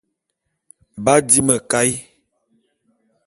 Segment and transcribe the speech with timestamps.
[1.03, 1.91] B'adi mekaé.